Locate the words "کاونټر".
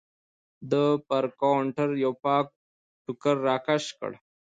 1.41-1.89